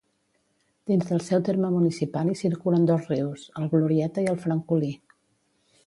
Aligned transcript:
Dins 0.91 1.03
del 1.09 1.21
seu 1.25 1.43
terme 1.49 1.69
municipal 1.75 2.31
hi 2.33 2.37
circulen 2.41 2.89
dos 2.93 3.07
rius, 3.13 3.47
el 3.61 3.71
Glorieta 3.75 4.25
i 4.27 4.31
el 4.35 4.45
Francolí. 4.49 4.95